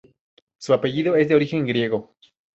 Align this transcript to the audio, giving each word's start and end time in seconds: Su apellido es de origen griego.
Su 0.57 0.73
apellido 0.73 1.15
es 1.15 1.27
de 1.29 1.35
origen 1.35 1.67
griego. 1.67 2.15